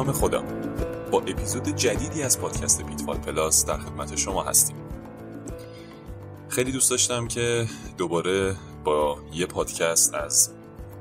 [0.00, 0.42] نام خدا.
[1.10, 4.76] با اپیزود جدیدی از پادکست پیت وال پلاس در خدمت شما هستیم.
[6.48, 7.66] خیلی دوست داشتم که
[7.98, 10.50] دوباره با یه پادکست از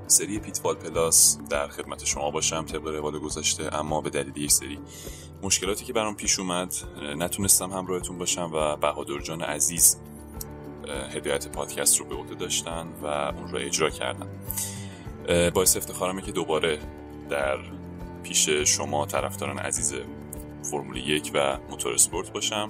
[0.08, 4.52] سری پیت وال پلاس در خدمت شما باشم طبق روال گذشته اما به دلیل یک
[4.52, 4.80] سری
[5.42, 6.74] مشکلاتی که برام پیش اومد
[7.18, 9.98] نتونستم همراهتون باشم و بهادر جان عزیز
[11.12, 14.28] هدایت پادکست رو به عهده داشتن و اون رو اجرا کردن.
[15.54, 16.80] باعث افتخارمه که دوباره
[17.30, 17.79] در
[18.24, 19.96] پیش شما طرفداران عزیز
[20.72, 22.70] فرمول یک و موتور سپورت باشم.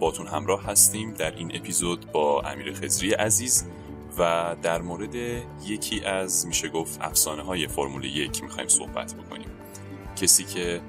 [0.00, 3.64] باتون همراه هستیم در این اپیزود با امیر خزری عزیز
[4.18, 5.14] و در مورد
[5.66, 9.48] یکی از میشه گفت افسانه های فرمول یک می‌خوایم صحبت بکنیم.
[10.16, 10.80] کسی که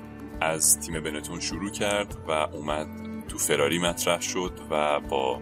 [0.42, 2.88] از تیم بنتون شروع کرد و اومد
[3.28, 5.42] تو فراری مطرح شد و با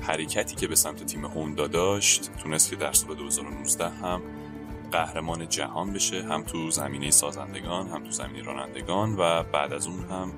[0.00, 4.22] حرکتی که به سمت تیم هوندا داشت تونست که در سال 2019 هم
[4.92, 10.04] قهرمان جهان بشه هم تو زمینه سازندگان هم تو زمینه رانندگان و بعد از اون
[10.04, 10.32] هم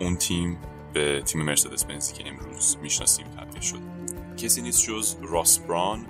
[0.00, 0.58] اون تیم
[0.92, 3.80] به تیم مرسدس بنزی که امروز می‌شناسیم تبدیل شد.
[4.36, 6.06] کسی نیست جز راس بران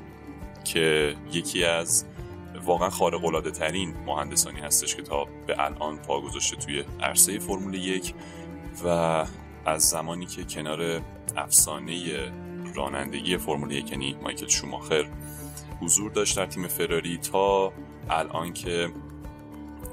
[0.64, 2.04] که یکی از
[2.64, 7.74] واقعا خارق العاده ترین مهندسانی هستش که تا به الان پا گذاشته توی عرصه فرمول
[7.74, 8.14] یک
[8.84, 8.88] و
[9.64, 11.00] از زمانی که کنار
[11.36, 11.96] افسانه
[12.74, 15.08] رانندگی فرمول یک یعنی مایکل شوماخر
[15.80, 17.72] حضور داشت در تیم فراری تا
[18.10, 18.92] الان که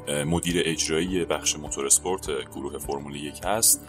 [0.08, 3.88] مدیر اجرایی بخش موتور سپورت گروه فرمول یک هست.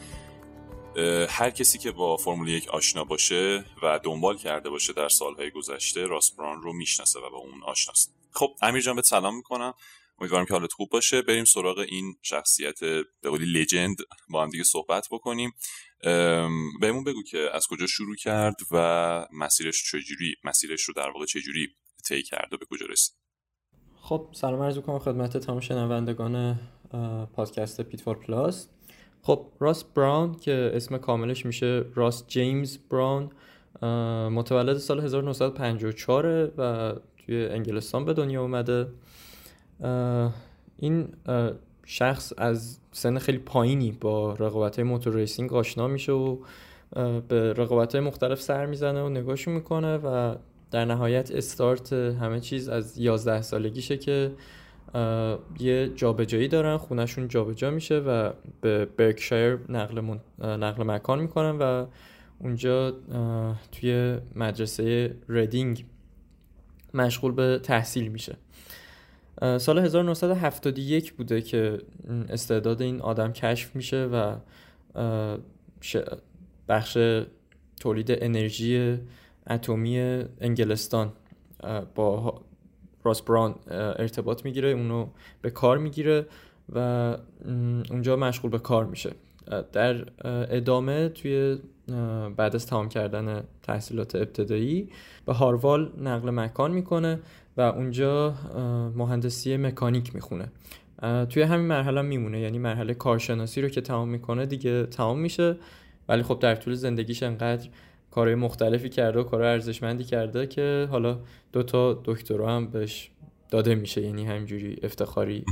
[1.29, 6.07] هر کسی که با فرمول یک آشنا باشه و دنبال کرده باشه در سالهای گذشته
[6.07, 8.15] راسپران رو می‌شناسه و با اون آشناست.
[8.33, 9.75] خب امیر جان به سلام می‌کنم.
[10.21, 11.23] امیدوارم که حالت خوب باشه.
[11.23, 13.97] بریم سراغ این شخصیت به قولی لجند
[14.29, 15.53] با هم دیگه صحبت بکنیم.
[16.81, 21.69] بهمون بگو که از کجا شروع کرد و مسیرش چجوری مسیرش رو در واقع چجوری
[22.09, 23.15] طی کرد و به کجا رسید؟
[24.01, 26.61] خب سلام عرض می‌کنم خدمت تمام شنوندگان
[27.33, 28.69] پادکست پیتفور پلاس
[29.23, 33.31] خب راس براون که اسم کاملش میشه راس جیمز براون
[34.33, 38.93] متولد سال 1954 و توی انگلستان به دنیا اومده.
[40.77, 41.09] این
[41.91, 46.39] شخص از سن خیلی پایینی با رقابت های motor racing آشنا میشه و
[47.29, 50.35] به رقابت های مختلف سر می‌زنه و نگاهشون می‌کنه و
[50.71, 54.33] در نهایت استارت همه چیز از 11 سالگیشه که
[55.61, 60.21] یه جابجایی دارن خونشون جابجا میشه و به برکشایر نقل, من...
[60.39, 61.87] نقل مکان می‌کنن و
[62.39, 62.91] اونجا
[63.73, 65.85] توی مدرسه ردینگ
[66.95, 68.37] مشغول به تحصیل میشه.
[69.41, 71.79] سال 1971 بوده که
[72.29, 74.37] استعداد این آدم کشف میشه و
[76.69, 76.99] بخش
[77.81, 78.99] تولید انرژی
[79.51, 79.99] اتمی
[80.41, 81.13] انگلستان
[81.95, 82.41] با
[83.05, 85.09] راس بران ارتباط می‌گیره اونو
[85.43, 86.27] به کار می‌گیره
[86.75, 86.79] و
[87.91, 89.11] اونجا مشغول به کار میشه.
[89.73, 90.07] در
[90.51, 91.59] ادامه توی
[92.37, 94.89] بعد از تمام کردن تحصیلات ابتدایی
[95.27, 97.21] به هاروال نقل مکان می‌کنه
[97.59, 98.35] و اونجا
[98.97, 100.53] مهندسی مکانیک می‌خونه.
[101.31, 102.41] توی همین مرحله میمونه.
[102.41, 105.57] یعنی مرحله کارشناسی رو که تمام می‌کنه دیگه تمام میشه.
[106.09, 107.69] ولی خب در طول زندگیش انقدر
[108.11, 111.21] کارهای مختلفی کرده و کارهای ارزشمندی کرده که حالا
[111.53, 113.11] دو تا دکترا هم بهش
[113.51, 114.03] داده میشه.
[114.03, 115.45] یعنی همجوری افتخاری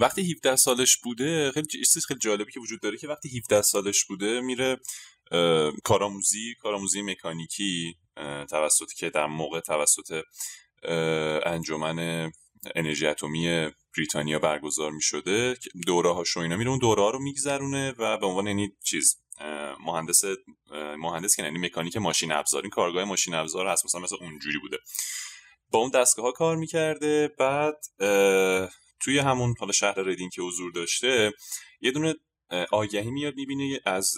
[0.00, 4.04] وقتی 17 سالش بوده خیلی چیز خیلی جالبی که وجود داره که وقتی 17 سالش
[4.04, 4.76] بوده میره
[5.84, 7.96] کارآموزی کارآموزی مکانیکی.
[8.50, 10.22] توسط که در موقع توسط
[11.46, 12.30] انجمن
[12.74, 17.18] انرژی اتمی بریتانیا برگزار می شده دوره هاش رو اینا میره اون دوره ها رو
[17.18, 19.20] میگذرونه و به عنوان یعنی چیز
[19.80, 20.22] مهندس
[20.98, 24.78] مهندس که یعنی مکانیک ماشین ابزار این کارگاه ماشین ابزار هست مثلا مثلا اونجوری بوده.
[25.70, 27.76] با اون دستگاه ها کار می‌کرده بعد
[29.00, 31.32] توی همون حالا شهر ریدینگ که حضور داشته
[31.80, 32.14] یه دونه
[32.72, 34.14] آگهی میاد می‌بینه از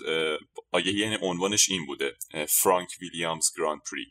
[0.72, 2.16] آگهی یعنی عنوانش این بوده
[2.48, 4.06] فرانک ویلیامز Grand Prix.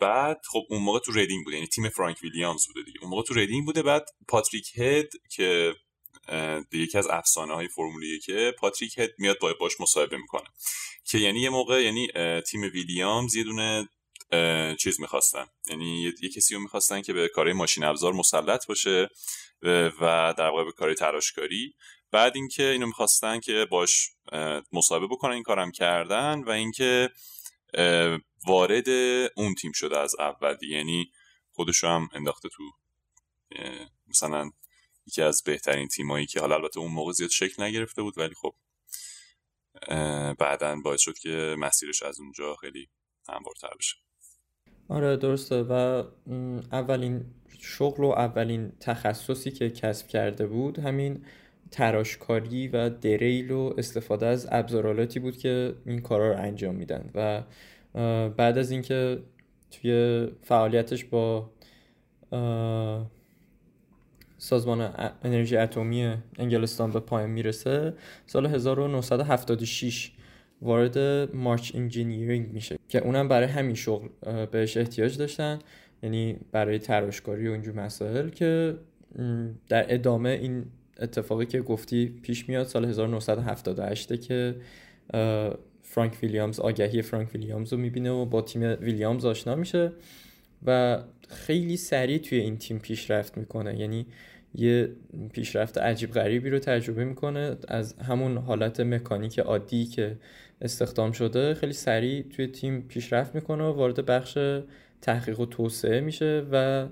[0.00, 2.98] بعد خب اون موقع تو ریدینگ بود یعنی تیم فرانک ویلیامز بوده دیگه.
[3.00, 5.74] اون موقع تو ریدینگ بوده بعد پاتریک هد که
[6.72, 10.48] یکی از افسانه های فرمول یکه پاتریک هد میاد با باش مصاحبه می‌کنه.
[11.04, 12.08] که یعنی یه موقع یعنی
[12.40, 13.88] تیم ویلیامز یه دونه
[14.76, 15.46] چیز می‌خواستن.
[15.66, 19.08] یعنی یه کسی رو می‌خواستن که به کارهای ماشین ابزار مسلط باشه
[20.00, 21.74] و در واقع به کار تراشکاری.
[22.10, 24.10] بعد اینکه اینو می‌خواستن که باش
[24.72, 27.10] مصاحبه بکنن این کارم کردن و اینکه
[28.46, 28.88] وارد
[29.36, 30.56] اون تیم شده از اول.
[30.62, 31.10] یعنی
[31.52, 32.62] خودشو هم انداخته تو
[34.08, 34.50] مثلا
[35.06, 38.54] یکی از بهترین تیمایی که حالا البته اون موقع زیاد شکل نگرفته بود ولی خب
[40.38, 42.88] بعدا باعث شد که مسیرش از اونجا خیلی
[43.28, 43.96] هموارتر بشه.
[44.88, 45.62] آره درسته.
[45.62, 46.04] و
[46.72, 51.26] اولین شغل و اولین تخصصی که کسب کرده بود همین
[51.70, 57.42] تراشکاری و دریل و استفاده از ابزارالاتی بود که این کارا رو انجام میدن و
[58.28, 59.18] بعد از اینکه
[59.70, 61.50] توی فعالیتش با
[64.38, 67.94] سازمان انرژی اتمی انگلستان به پایان می‌رسه
[68.26, 70.12] سال 1976
[70.62, 70.98] وارد
[71.36, 74.08] مارچ انجینیرینگ میشه که اونم برای همین شغل
[74.46, 75.58] بهش احتیاج داشتن
[76.02, 78.76] یعنی برای تراشکاری و اینجور مسائل که
[79.68, 80.64] در ادامه این
[80.98, 84.54] اتفاقی که گفتی پیش میاد سال 1978 که
[85.82, 89.92] فرانک ویلیامز آگهی فرانک ویلیامز رو می‌بینه و با تیم ویلیامز آشنا میشه
[90.66, 90.98] و
[91.28, 93.80] خیلی سریع توی این تیم پیشرفت می‌کنه.
[93.80, 94.06] یعنی
[94.54, 94.88] یه
[95.32, 97.56] پیشرفت عجیب غریبی رو تجربه می‌کنه.
[97.68, 100.16] از همون حالت مکانیک عادی که
[100.60, 104.38] استخدام شده خیلی سریع توی تیم پیشرفت می‌کنه و وارد بخش
[105.02, 106.86] تحقیق و توسعه میشه و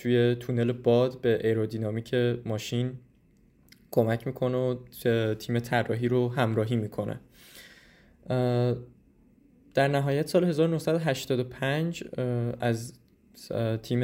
[0.00, 2.14] توی تونل باد به ایرودینامیک
[2.44, 2.92] ماشین
[3.90, 4.76] کمک می‌کنه و
[5.34, 7.20] تیم طراحی رو همراهی می‌کنه.
[9.74, 12.04] در نهایت سال 1985
[12.60, 12.92] از
[13.82, 14.02] تیم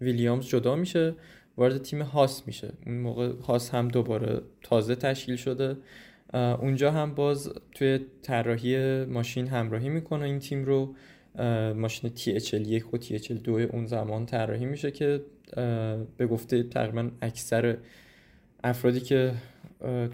[0.00, 1.14] ویلیامز جدا میشه
[1.56, 2.72] وارد تیم هاس میشه.
[2.86, 5.76] اون موقع هاس هم دوباره تازه تشکیل شده.
[6.34, 10.94] اونجا هم باز توی طراحی ماشین همراهی می‌کنه این تیم رو.
[11.76, 15.22] ماشین THL1 و THL2 اون زمان طراحی میشه که
[16.16, 17.76] به گفته تقریبا اکثر
[18.64, 19.32] افرادی که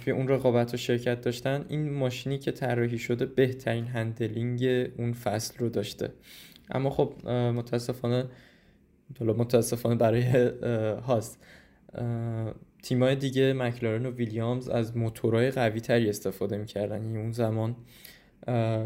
[0.04, 5.58] توی اون رقابت رو شرکت داشتن این ماشینی که طراحی شده بهترین هندلینگ اون فصل
[5.58, 6.12] رو داشته.
[6.70, 8.24] اما خب متاسفانه
[9.20, 10.22] متاسفانه برای
[11.06, 11.44] هاست.
[12.82, 17.02] تیمای دیگه مکلارن و ویلیامز از موتورهای قوی تری استفاده می‌کردن.
[17.04, 17.76] یعنی اون زمان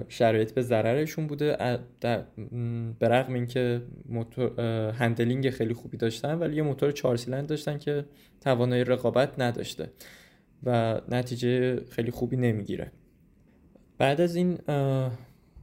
[0.08, 1.78] شرایط به ضررشون بوده.
[2.98, 4.60] به رغم اینکه موتور
[4.90, 8.04] هندلینگ خیلی خوبی داشتن ولی یه موتور چهار سیلندر داشتن که
[8.40, 9.90] توانایی رقابت نداشته
[10.62, 12.92] و نتیجه خیلی خوبی نمی‌گیره.
[13.98, 14.58] بعد از این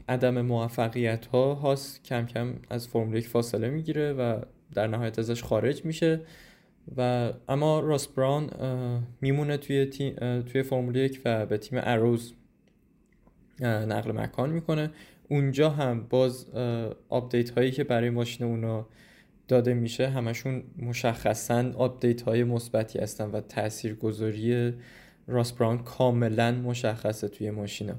[0.10, 4.42] عدم موفقیت ها هاس کم کم از فرمول یک فاصله می‌گیره و
[4.74, 6.22] در نهایت ازش خارج میشه
[6.98, 8.50] و اما راس براون
[9.22, 9.86] میمونه توی,
[10.46, 12.34] توی فرمول یک و به تیم اروز.
[13.62, 14.92] نقل مکان می‌کنه.
[15.30, 16.46] اونجا هم باز
[17.10, 18.88] آپدیت هایی که برای ماشین اونا
[19.48, 24.74] داده میشه همشون مشخصا آپدیت های مثبتی هستن و تاثیرگذاری
[25.28, 27.96] راس براون کاملا مشخصه توی ماشینا.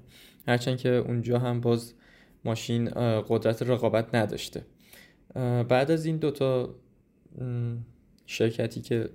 [0.48, 1.94] هرچند که اونجا هم باز
[2.44, 2.90] ماشین
[3.28, 4.62] قدرت رقابت نداشته.
[5.68, 6.74] بعد از این دوتا
[8.26, 9.08] شرکتی که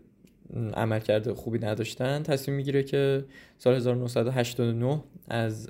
[0.73, 2.23] عملکرد خوبی نداشتن.
[2.23, 3.25] تصمیم می‌گیره که
[3.57, 5.69] سال 1989 از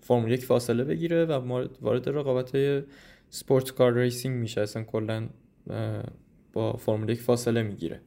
[0.00, 1.32] فرمول یک فاصله بگیره و
[1.80, 2.82] وارد رقابت های
[3.30, 4.60] sport car racing میشه.
[4.60, 5.28] اصلا کلا
[6.52, 8.00] با فرمول یک فاصله می‌گیره.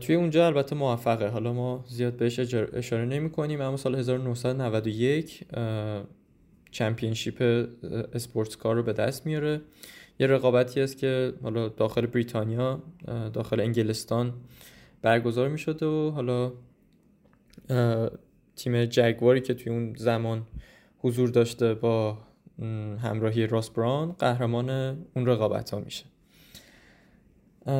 [0.00, 1.28] توی اونجا البته موفقه.
[1.28, 5.44] حالا ما زیاد بهش اشاره نمی کنیم اما سال 1991
[6.70, 7.66] چمپیونشیپ
[8.14, 9.60] اسپورتس کار رو به دست میاره.
[10.18, 12.82] یه رقابتی است که حالا داخل بریتانیا
[13.32, 14.32] داخل انگلستان
[15.02, 16.52] برگزار می شده و حالا
[18.56, 20.46] تیم جگواری که توی اون زمان
[20.98, 22.18] حضور داشته با
[23.02, 24.70] همراهی راس بران قهرمان
[25.14, 26.04] اون رقابت ها میشه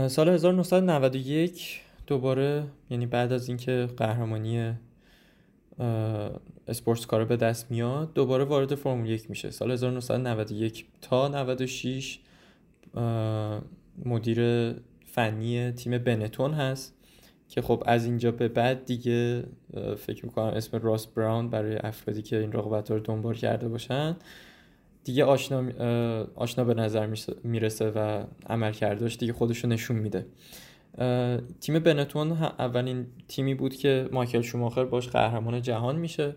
[0.09, 4.75] سال 1991 دوباره یعنی بعد از اینکه قهرمانی
[6.69, 9.51] اسپورتس کار به دست میاد دوباره وارد فرمول یک میشه.
[9.51, 12.19] سال 1991 تا 96
[14.05, 14.73] مدیر
[15.07, 16.95] فنی تیم بنتون هست
[17.49, 19.45] که خب از اینجا به بعد دیگه
[19.97, 24.17] فکر می‌کنم اسم راس براون برای افرادی که این رقابت رو دنبال کرده باشن
[25.05, 25.73] دیگه آشنا,
[26.35, 27.09] آشنا به نظر
[27.45, 30.27] می‌رسه و عمل کرداش دیگه خودشو نشون میده.
[31.61, 36.37] تیم بنتون اولین تیمی بود که مایکل شوماخر باش قهرمان جهان میشه.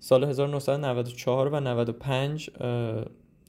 [0.00, 2.50] سال 1994 و 95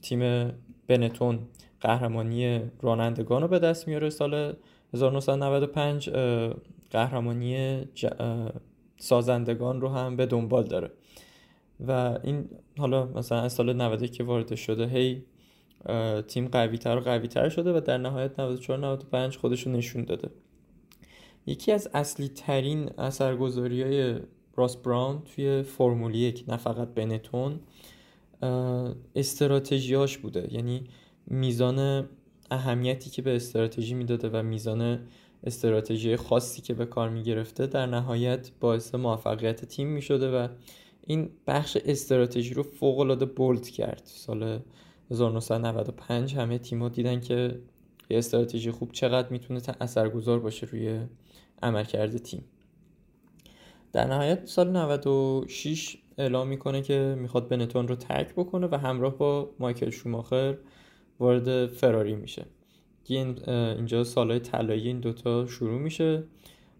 [0.02, 0.52] تیم
[0.88, 1.38] بنتون
[1.80, 4.10] قهرمانی رانندگان رو به دست میاره.
[4.10, 4.56] سال
[4.94, 6.10] 1995
[6.90, 7.78] قهرمانی
[8.96, 10.90] سازندگان رو هم به دنبال داره.
[11.86, 12.48] و این
[12.78, 15.22] حالا مثلا از سال 90 که وارد شده هی
[16.28, 20.30] تیم قوی تر و قوی تر شده و در نهایت 94 95 خودشون نشون داده.
[21.46, 24.20] یکی از اصلی ترین اثرگذاری های
[24.56, 27.60] راس براون توی فرمول یک نه فقط بنتون
[29.16, 30.48] استراتژیاش بوده.
[30.52, 30.84] یعنی
[31.26, 32.08] میزان
[32.50, 34.98] اهمیتی که به استراتژی می‌داده و میزان
[35.44, 40.48] استراتژی خاصی که به کار می‌گرفته در نهایت باعث موفقیت تیم می‌شده و
[41.06, 44.02] این بخش استراتژی رو فوق العاده بولد کرد.
[44.04, 44.60] سال
[45.10, 47.60] 1995 همه تیم‌ها دیدن که
[48.10, 51.00] یه استراتژی خوب چقدر می‌تونه اثرگذار باشه روی
[51.62, 52.44] عملکرد تیم.
[53.92, 59.50] در نهایت سال 96 اعلام می‌کنه که می‌خواد بنتون رو ترک بکنه و همراه با
[59.58, 60.58] مایکل شوماخر
[61.20, 62.46] وارد فراری میشه.
[63.08, 66.24] اینجا سالهای طلایی این دوتا شروع میشه.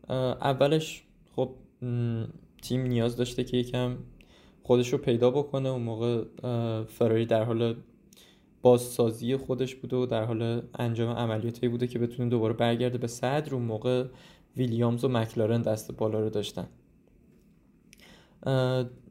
[0.09, 1.05] اولش
[1.37, 1.55] خب
[2.63, 3.97] تیم نیاز داشته که یکم
[4.63, 5.69] خودش رو پیدا بکنه.
[5.69, 6.25] اون موقع
[6.85, 7.77] فراری در حال
[8.65, 13.55] بازسازی خودش بوده و در حال انجام عملیاتی بوده که بتونه دوباره برگرده به صدر.
[13.55, 14.05] اون موقع
[14.57, 16.67] ویلیامز و مکلارن دست بالا رو داشتن.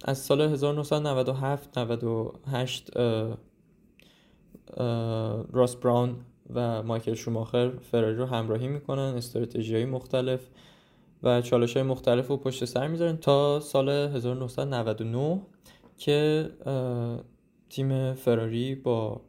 [0.05, 2.91] از سال 1997 98
[5.51, 6.15] راس براون
[6.53, 10.50] و مایکل شوماخر فراری رو همراهی می‌کنن استراتژی های مختلف
[11.24, 15.41] و چالش های مختلف رو پشت سر می‌ذارن تا سال 1999
[15.98, 16.50] که
[17.69, 19.22] تیم فراری با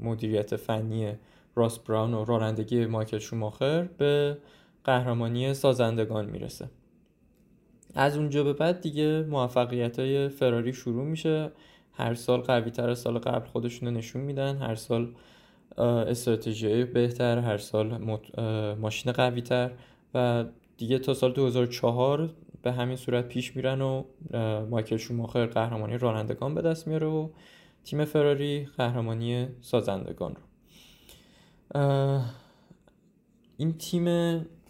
[0.00, 1.12] مدیریت فنی
[1.54, 4.38] راس براون و رانندگی مایکل شوماخر به
[4.84, 6.68] قهرمانی سازندگان می‌رسه.
[7.94, 11.52] از اونجا به بعد دیگه موفقیت های فراری شروع میشه.
[11.92, 14.56] هر سال قوی تر از سال قبل خودشون نشون میدن.
[14.56, 15.14] هر سال
[15.78, 17.98] استراتژی بهتر هر سال
[18.74, 19.70] ماشین قوی تر
[20.14, 20.44] و
[20.76, 22.30] دیگه تا سال 2004
[22.62, 24.04] به همین صورت پیش میرن و
[24.70, 27.28] مایکل شوماخر قهرمانی رانندگان به دست میاره و
[27.84, 30.42] تیم فراری قهرمانی سازندگان رو.
[33.56, 34.06] این تیم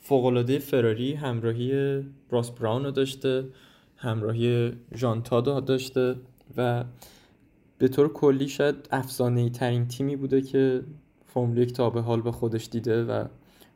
[0.01, 2.01] فوقالعاده فراری همراهی
[2.31, 3.45] راس براون رو داشته
[3.97, 6.17] همراهی ژانتادو داشته
[6.57, 6.85] و
[7.79, 10.83] به طور کلی شاید افسانه ترین تیمی بوده که
[11.27, 13.25] فرمول یک تا به حال به خودش دیده و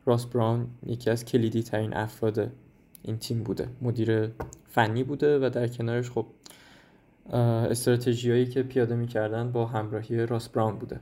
[0.05, 2.51] راس براون یکی از کلیدی ترین افراد
[3.03, 3.69] این تیم بوده.
[3.81, 4.31] مدیر
[4.65, 6.25] فنی بوده و در کنارش خب
[7.33, 10.99] استراتژیایی که پیاده می‌کردن با همراهی راس براون بوده.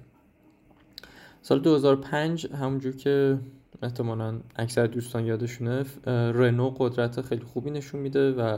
[1.42, 3.38] سال 2005 همونجور که
[3.84, 8.58] احتمالا اکثر دوستان یادشونه رنو قدرت خیلی خوبی نشون میده و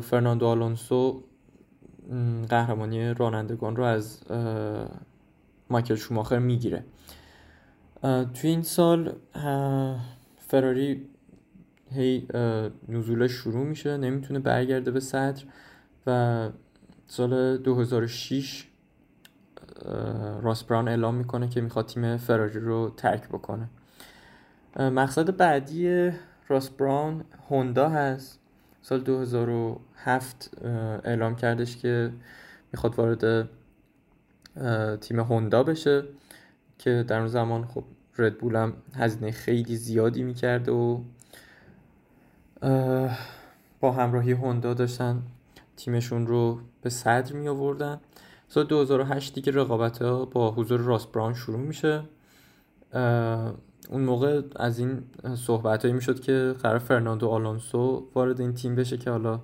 [0.00, 1.22] فرناندو آلونسو
[2.48, 4.20] قهرمانی رانندگان رو از
[5.70, 6.84] مایکل شوماخر می‌گیره.
[8.02, 9.12] توی این سال
[10.38, 11.06] فراری
[11.92, 12.26] هی
[12.88, 15.42] نزولش شروع میشه نمی‌تونه برگرده به صدر.
[16.06, 16.50] و
[17.06, 18.66] سال 2006
[20.42, 23.68] راس براون اعلام می‌کنه که می‌خواد تیم فراری رو ترک بکنه.
[24.78, 26.10] مقصد بعدی
[26.48, 28.40] راس براون هوندا هست.
[28.82, 30.50] سال 2007
[31.04, 32.12] اعلام کردش که
[32.72, 33.48] می‌خواد وارد
[35.00, 36.02] تیم هوندا بشه
[36.78, 37.84] که در اون زمان خب
[38.18, 41.00] ردبول هم هزینه خیلی زیادی می‌کرده و
[43.80, 45.22] با همراهی هوندا داشتن
[45.76, 48.00] تیمشون رو به صدر می آوردن
[48.48, 52.02] سال 2008 دیگه رقابت ها با حضور راس براون شروع میشه.
[53.90, 55.02] اون موقع از این
[55.36, 59.40] صحبت هایی می‌شد که قرار فرناندو آلونسو وارد این تیم بشه که حالا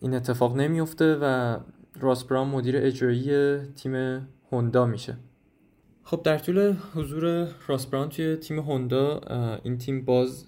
[0.00, 1.56] این اتفاق نمیفته و
[2.00, 5.16] راس براون مدیر اجرایی تیم هوندا میشه.
[6.02, 9.20] خب در طول حضور راس براون توی تیم هوندا
[9.62, 10.44] این تیم باز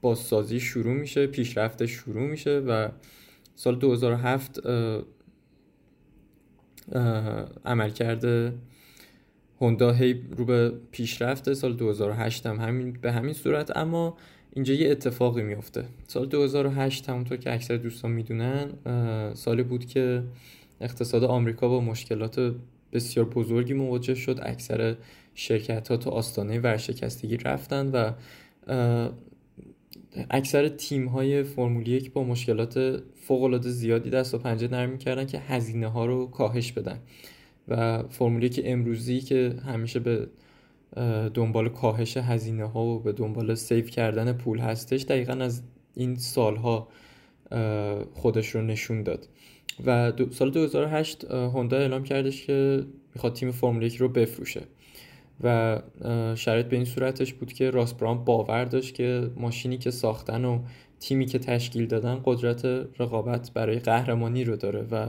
[0.00, 2.88] بازسازی شروع میشه پیشرفته شروع میشه و
[3.54, 4.60] سال 2007
[7.64, 8.52] عمل کرده
[9.60, 13.76] هوندا هی رو به پیشرفته سال 2008 هم همین به همین صورت.
[13.76, 14.16] اما
[14.52, 15.84] اینجا یه اتفاقی میفته.
[16.08, 18.68] سال 2008 همونطور که اکثر دوستان می‌دونن
[19.34, 20.22] سالی بود که
[20.80, 22.54] اقتصاد آمریکا با مشکلات
[22.92, 24.40] بسیار بزرگی مواجه شد.
[24.42, 24.96] اکثر
[25.34, 28.12] شرکت ها تو آستانه ورشکستگی رفتن و
[30.30, 35.26] اکثر تیم های فرمول یک با مشکلات فوق العاده زیادی دست و پنجه نرم می‌کردن
[35.26, 36.98] که هزینه ها رو کاهش بدن.
[37.68, 40.28] و فرمول یک امروزی که همیشه به
[41.34, 45.62] دنبال کاهش هزینه ها و به دنبال سیف کردن پول هستش دقیقا از
[45.94, 46.88] این سالها
[48.12, 49.28] خودش رو نشون داد.
[49.86, 54.62] و سال 2008 هوندا اعلام کردش که می‌خواد تیم فرمول 1 رو بفروشه.
[55.42, 55.78] و
[56.34, 60.58] شرایط به این صورتش بود که راس بران باور داشت که ماشینی که ساختن و
[61.00, 62.64] تیمی که تشکیل دادن قدرت
[62.98, 65.06] رقابت برای قهرمانی رو داره و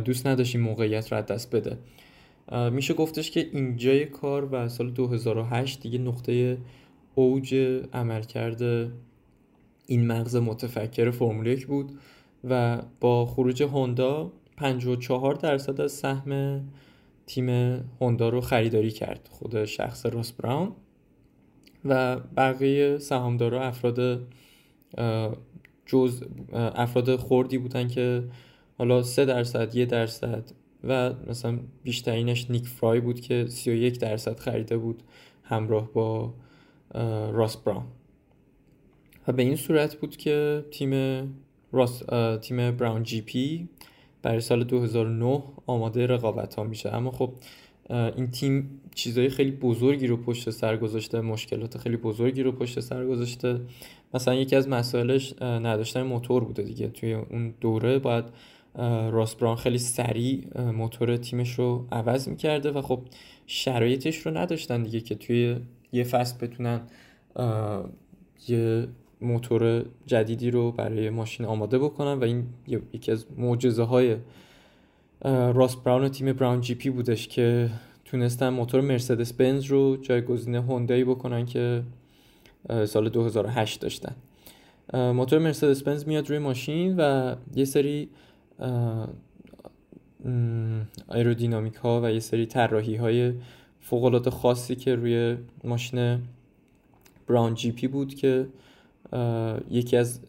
[0.00, 1.78] دوست نداشت این موقعیت رو دست بده.
[2.70, 6.58] میشه گفتش که اینجای کار و سال 2008 دیگه نقطه
[7.14, 7.54] اوج
[7.92, 8.62] عملکرد
[9.86, 11.92] این مغز متفکر فرمول 1 بود
[12.44, 16.60] و با خروج هوندا 54 درصد از سهم
[17.26, 17.48] تیم
[18.00, 19.28] هوندا رو خریداری کرد.
[19.32, 20.72] خود شخص راس براون
[21.84, 24.26] و بقیه سهامدارا افراد
[25.86, 28.24] جز افراد خوردی بودن که
[28.78, 30.50] حالا 3 درصد یه درصد
[30.84, 35.02] و مثلا بیشترینش نیک فرای بود که 31 درصد خریده بود
[35.42, 36.34] همراه با
[37.32, 37.86] راس براون.
[39.28, 40.94] و به این صورت بود که تیم
[41.72, 42.02] راس
[42.42, 43.68] تیم براون جی پی
[44.24, 46.94] برای سال 2009 آماده رقابت ها میشه.
[46.94, 47.32] اما خب
[47.90, 53.06] این تیم چیزهای خیلی بزرگی رو پشت سر گذاشته مشکلات خیلی بزرگی رو پشت سر
[53.06, 53.60] گذاشته.
[54.14, 56.88] مثلا یکی از مسائلش نداشتن موتور بوده دیگه.
[56.88, 58.24] توی اون دوره باید
[59.10, 63.00] راس بران خیلی سریع موتور تیمش رو عوض می‌کرده و خب
[63.46, 65.56] شرایطش رو نداشتن دیگه که توی
[65.92, 66.80] یه فصل بتونن
[68.48, 68.88] یه
[69.24, 72.46] موتور جدیدی رو برای ماشین آماده بکنن و این
[72.92, 74.16] یکی از معجزه های
[75.54, 77.70] راس براون و تیم براون جی پی بودش که
[78.04, 81.82] تونستن موتور مرسدس بنز رو جایگزین هوندایی بکنن که
[82.84, 84.14] سال 2008 داشتن.
[84.92, 88.08] موتور مرسدس بنز میاد روی ماشین و یه سری
[91.14, 93.32] ایرودینامیک ها و یه سری طراحی های
[93.80, 96.18] فوق خاصی که روی ماشین
[97.26, 98.46] براون جی پی بود که
[99.70, 100.20] یکی از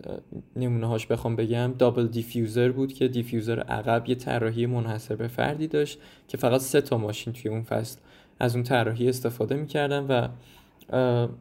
[0.56, 5.68] نمونه هاش بخوام بگم double diffuser بود که diffuser عقب یه طراحی منحصر به فردی
[5.68, 8.00] داشت که فقط سه تا ماشین توی اون فصل
[8.40, 10.28] از اون طراحی استفاده می‌کردن و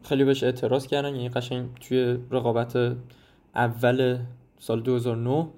[0.02, 1.14] خیلی بهش اعتراض کردن.
[1.14, 2.96] یعنی قشنگ توی رقابت
[3.54, 4.18] اول
[4.58, 5.48] سال 2009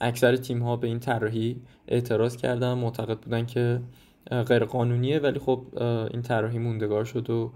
[0.00, 1.56] اکثر تیم ها به این طراحی
[1.88, 2.74] اعتراض کردن.
[2.74, 3.80] معتقد بودن که
[4.48, 5.66] غیر قانونیه ولی خب
[6.10, 7.52] این طراحی موندگار شد و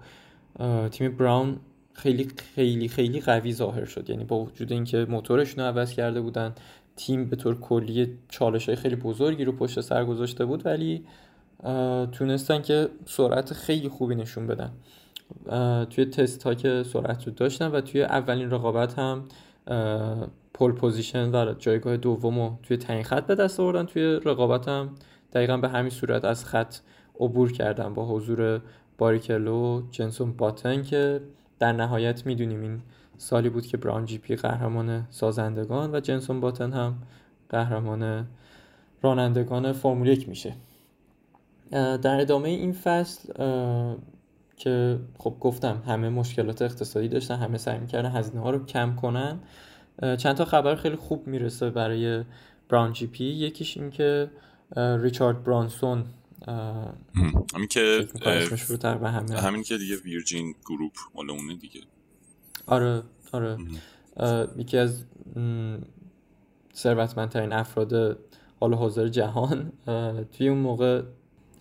[0.89, 1.57] تیم براون
[1.97, 4.09] خیلی خیلی خیلی قوی ظاهر شد.
[4.09, 6.55] یعنی با وجود اینکه موتورشون رو عوض کرده بودن
[6.95, 11.05] تیم به طور کلی چالش های خیلی بزرگی رو پشت سر گذاشته بود ولی
[12.11, 14.71] تونستن که سرعت خیلی خوبی نشون بدن.
[15.85, 19.23] توی تست ها که سرعت رو داشتن و توی اولین رقابت هم
[20.53, 23.85] pole position و جایگاه دوم رو توی تعیین خط به دست آوردن.
[23.85, 24.89] توی رقابت هم
[25.33, 26.75] دقیقا به همین صورت از خط
[27.19, 28.61] عبور کردن با حضور
[28.97, 31.21] باریکلو جنسون باتن که
[31.59, 32.81] در نهایت می‌دونیم این
[33.17, 36.95] سالی بود که براون جی پی قهرمان سازندگان و جنسون باتن هم
[37.49, 38.27] قهرمان
[39.01, 40.53] رانندگان فرمول یک میشه.
[41.71, 43.33] در ادامه این فصل
[44.57, 49.39] که خب گفتم همه مشکلات اقتصادی داشتن همه سعی می‌کردن هزینه ها رو کم کنن
[50.17, 52.23] چند تا خبر خیلی خوب می‌رسه برای
[52.69, 53.23] براون جی پی.
[53.23, 54.29] یکیش این که
[54.75, 56.05] ریچارد برانسون
[57.55, 58.07] همین که
[59.37, 61.81] همین که دیگه ویرجین گروپ مال اونه دیگه.
[62.65, 63.57] آره آره.
[64.57, 65.03] یکی از
[66.75, 68.19] ثروتمندترین افراد
[68.59, 69.71] حال حاضر جهان
[70.31, 71.01] توی اون موقع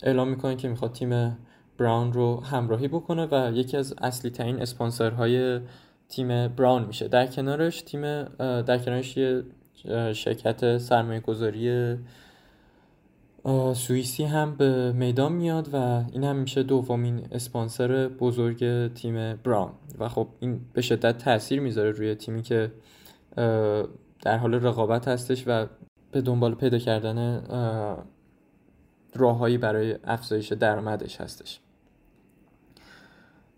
[0.03, 1.37] اعلام می‌کنه که می‌خواد تیم
[1.79, 5.61] براون رو همراهی بکنه و یکی از اصلی ترین اسپانسرهای
[6.09, 7.09] تیم براون میشه.
[7.09, 8.03] در کنارش تیم
[8.39, 9.43] در کنارش یه
[10.13, 11.97] شرکت سرمایه گذاری
[13.75, 19.73] سوئیسی هم به میدان میاد و این هم میشه دومین اسپانسر بزرگ تیم براون.
[19.99, 22.73] و خب این به شدت تاثیر می‌ذاره روی تیمی که
[24.23, 25.67] در حال رقابت هستش و
[26.13, 27.43] به دنبال پیدا کردن
[29.15, 31.61] راههایی برای افزایش درآمدش هستش.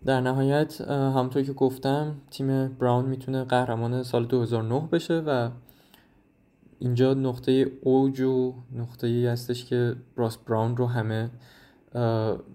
[0.05, 5.49] در نهایت همونطور که گفتم تیم براون می‌تونه قهرمان سال 2009 بشه و
[6.79, 11.29] اینجا نقطه اوج و نقطه ای هستش که راس براون رو همه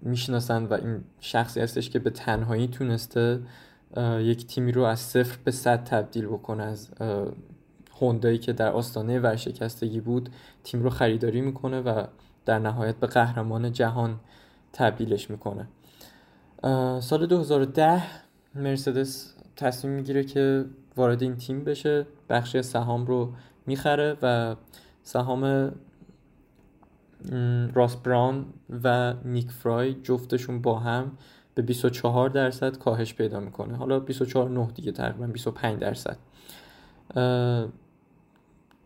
[0.01, 3.39] می‌شناسن و این شخصی هستش که به تنهایی تونسته
[4.19, 6.89] یک تیمی رو از صفر به صد تبدیل بکنه از
[8.01, 10.29] هوندایی که در آستانه ورشکستگی بود
[10.63, 12.05] تیم رو خریداری می‌کنه و
[12.45, 14.19] در نهایت به قهرمان جهان
[14.73, 15.67] تبدیلش می‌کنه.
[16.99, 18.03] سال 2010
[18.55, 22.05] مرسدس تصمیم می‌گیره که وارد این تیم بشه.
[22.29, 23.33] بخشی سهام رو
[23.65, 24.55] می‌خره و
[25.03, 25.71] سهام
[27.73, 28.45] راس براون
[28.83, 31.11] و نیک فرای جفتشون با هم
[31.55, 33.75] به 24 درصد کاهش پیدا می‌کنه.
[33.75, 36.17] حالا 24 نه دیگه تقریبا 25 درصد.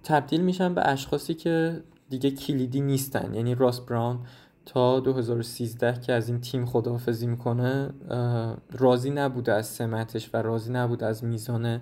[0.03, 3.33] تبدیل میشن به اشخاصی که دیگه کلیدی نیستن.
[3.33, 4.19] یعنی راس براون
[4.65, 7.89] تا 2013 که از این تیم خداحافظی می‌کنه
[8.71, 11.81] راضی نبوده از سمتش و راضی نبوده از میزان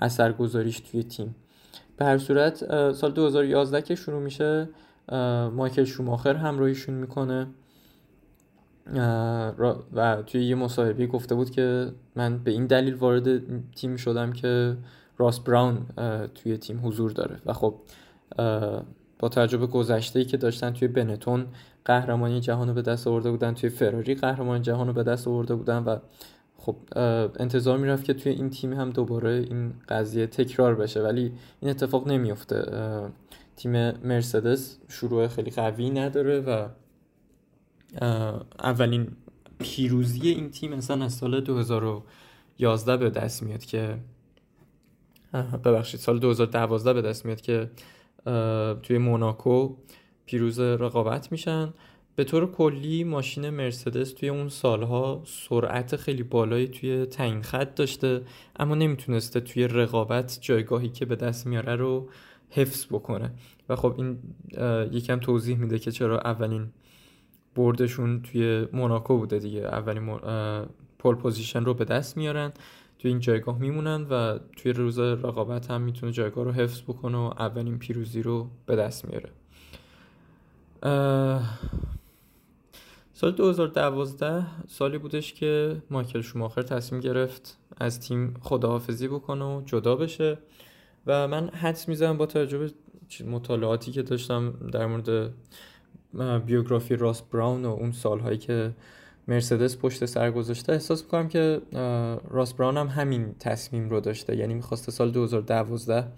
[0.00, 1.34] اثرگذاریش توی تیم.
[1.98, 4.68] به هر صورت سال 2011 که شروع میشه
[5.52, 7.46] مایکل شوماخر همراهیشون می‌کنه.
[9.92, 13.40] و توی یه مصاحبه گفته بود که من به این دلیل وارد
[13.74, 14.76] تیم شدم که
[15.18, 15.86] راس براون
[16.34, 17.36] توی تیم حضور داره.
[17.46, 17.74] و خب
[19.18, 21.46] با تجربه گذشته ای که داشتن توی بنتون
[21.84, 25.54] قهرمانی جهان رو به دست آورده بودن توی فراری قهرمانی جهان رو به دست آورده
[25.54, 25.96] بودن و
[26.68, 26.76] خب
[27.40, 32.08] انتظار می‌رفت که توی این تیم هم دوباره این قضیه تکرار بشه ولی این اتفاق
[32.08, 32.62] نمیفته
[33.56, 36.68] تیم مرسدس شروع خیلی قوی نداره و
[38.62, 39.08] اولین
[39.58, 43.98] پیروزی این تیم مثلا از سال 2011 به دست میاد که
[45.64, 47.70] ببخشید سال 2012 به دست میاد که
[48.82, 49.76] توی موناکو
[50.26, 51.72] پیروز رقابت میشن.
[52.18, 58.22] به طور کلی ماشین مرسدس توی اون سالها سرعت خیلی بالایی توی تعیین خط داشته
[58.56, 62.08] اما نمی‌تونسته توی رقابت جایگاهی که به دست میاره رو
[62.50, 63.30] حفظ بکنه.
[63.68, 64.18] و خب این
[64.92, 66.68] یکم توضیح میده که چرا اولین
[67.54, 69.60] بردشون توی موناکو بوده دیگه.
[69.60, 70.18] اولین
[70.98, 72.52] pole position رو به دست میارن
[72.98, 77.32] توی این جایگاه میمونن و توی روز رقابت هم می‌تونه جایگاه رو حفظ بکنه و
[77.38, 79.30] اولین پیروزی رو به دست میاره.
[83.20, 89.96] سال 2012 سالی بودش که مایکل شوماخر تصمیم گرفت از تیم خداحافظی بکنه و جدا
[89.96, 90.38] بشه
[91.06, 92.70] و من حدس می‌زنم با تجربه
[93.26, 95.34] مطالعاتی که داشتم در مورد
[96.46, 98.74] بیوگرافی راس براون و اون سالهایی که
[99.28, 101.60] مرسدس پشت سر گذاشته احساس می‌کنم که
[102.30, 104.36] راس براون هم همین تصمیم رو داشته.
[104.36, 106.08] یعنی می‌خواسته سال 2012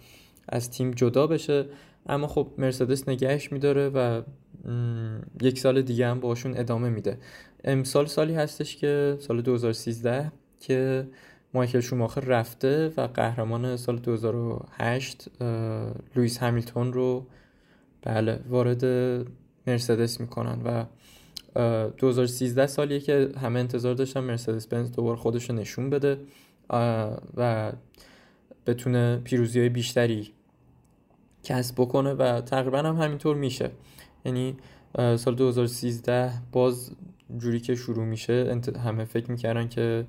[0.48, 1.66] از تیم جدا بشه.
[2.06, 4.22] اما خب مرسدس نگهش میداره و
[5.42, 7.18] یک سال دیگه هم باشون ادامه میده.
[7.64, 11.08] امسال سالی هستش که سال 2013 که
[11.54, 15.28] مایکل شوماخر رفته و قهرمان سال 2008
[16.16, 17.26] لوئیس همیلتون رو
[18.02, 18.84] بله وارد
[19.66, 20.84] مرسدس می‌کنن و
[21.98, 26.18] 2013 سالیه که همه انتظار داشتن مرسدس بنز دوباره خودش رو نشون بده
[27.36, 27.72] و
[28.66, 30.32] بتونه پیروزی های بیشتری
[31.44, 33.70] کسب بکنه و تقریبا هم همینطور میشه.
[34.24, 34.56] یعنی
[35.16, 36.90] سال 2013 باز
[37.38, 40.06] جوری که شروع میشه همه فکر می‌کردن که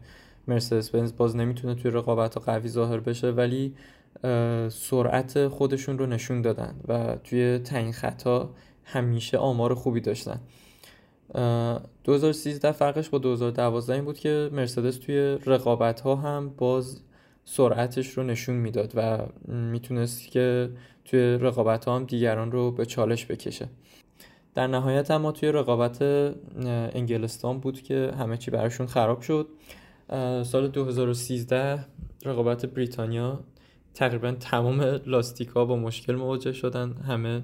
[0.47, 3.76] مرسدس بنز باز نمی‌تونه توی رقابت قوی ظاهر بشه ولی
[4.69, 8.50] سرعت خودشون رو نشون دادن و توی تعیین خطا
[8.84, 10.39] همیشه آمار خوبی داشتن.
[12.04, 17.02] 2013 فرقش با 2012 این بود که مرسدس توی رقابت ها هم باز
[17.45, 20.69] سرعتش رو نشون می‌داد و می‌تونست که
[21.06, 23.69] توی رقابت ها هم دیگران رو به چالش بکشه.
[24.55, 26.01] در نهایت اما توی رقابت
[26.95, 29.47] انگلستان بود که همه چی براشون خراب شد.
[30.43, 31.85] سال 2013
[32.25, 33.39] رقابت بریتانیا
[33.93, 36.93] تقریبا تمام لاستیکا با مشکل مواجه شدن.
[36.93, 37.43] همه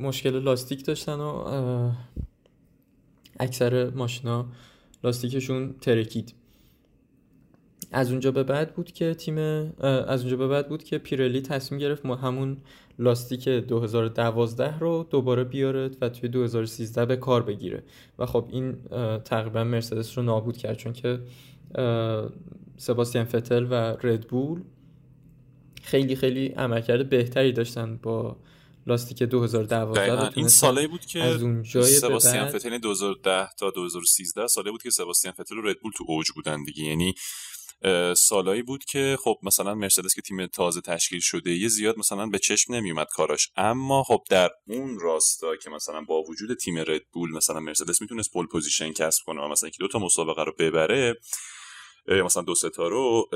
[0.00, 1.92] مشکل لاستیک داشتن و
[3.40, 4.46] اکثر ماشینا
[5.04, 6.34] لاستیکشون ترکید.
[7.92, 11.80] از اونجا به بعد بود که تیم از اونجا به بعد بود که پیرلی تصمیم
[11.80, 12.56] گرفت همون
[12.98, 17.82] لاستیک 2012 رو دوباره بیاره و توی 2013 به کار بگیره.
[18.18, 18.76] و خب این
[19.24, 21.20] تقریبا مرسدس رو نابود کرد چون که
[22.76, 24.62] سباستیان فتل و ردبول
[25.82, 28.36] خیلی خیلی عملکرد بهتری داشتن با
[28.86, 31.40] لاستیک 2012 این سالی بود که از
[32.00, 36.64] سباستیان فتل 2010 تا 2013 سالی بود که سباستیان فتل و ردبول تو اوج بودن
[36.64, 36.84] دیگه.
[36.84, 37.14] یعنی
[38.16, 42.38] سالایی بود که خب مثلا مرسدس که تیم تازه تشکیل شده یه زیاد مثلا به
[42.38, 43.50] چشم نمیومد کاراش.
[43.56, 48.46] اما خب در اون راستا که مثلا با وجود تیم ردبول مثلا مرسدس می‌تونست pole
[48.46, 51.14] position کسب کنه و مثلا که دو تا مسابقه رو ببره
[52.24, 53.28] مثلا دو ستا رو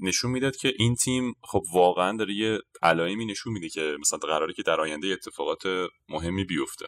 [0.00, 4.52] نشون می‌داد که این تیم خب واقعا داره یه علائمی نشون میده که مثلا قراره
[4.52, 5.62] که در آینده اتفاقات
[6.08, 6.86] مهمی بیفته.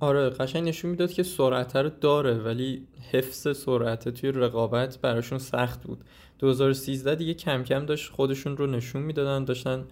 [0.00, 5.82] آره قشنگ نشون می‌داد که سرعت رو داره ولی حفظ سرعت توی رقابت براشون سخت
[5.82, 6.04] بود.
[6.38, 9.84] 2013 دیگه کم کم داشت خودشون رو نشون می‌دادن داشتن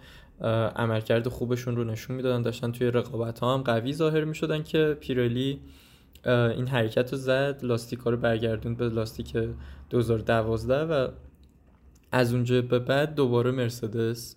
[0.75, 5.59] عملکرد خوبشون رو نشون می‌دادن داشتن توی رقابت ها هم قوی ظاهر می‌شدن که پیرلی
[6.25, 9.37] این حرکت رو زد لاستیک ها رو برگردوند به لاستیک
[9.89, 11.07] 2012 و
[12.11, 14.35] از اونجا به بعد دوباره مرسدس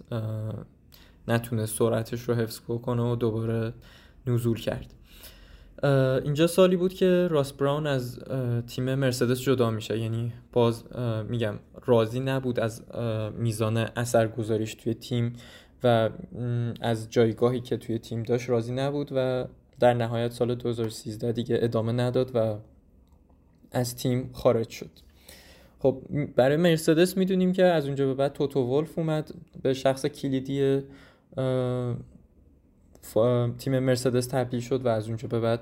[1.29, 3.73] نتونه سرعتش رو حفظ بکنه و دوباره
[4.27, 4.95] نزول کرد.
[6.25, 8.19] اینجا سالی بود که راس براون از
[8.67, 9.99] تیم مرسدس جدا میشه.
[9.99, 10.85] یعنی باز
[11.29, 11.55] میگم
[11.87, 12.83] راضی نبود از
[13.39, 15.33] میزان اثرگذاریش توی تیم
[15.85, 16.11] و
[16.81, 19.45] از جایگاهی که توی تیم داشت راضی نبود و
[19.81, 22.57] در نهایت سال 2013 دیگه ادامه نداد و
[23.73, 24.91] از تیم خارج شد.
[25.79, 26.03] خب
[26.37, 29.31] برای مرسدس می‌دونیم که از اونجا به بعد توتو ولف اومد.
[29.63, 30.81] به شخص کلیدی
[33.59, 35.61] تیم مرسدس تبدیل شد و از اونجا به بعد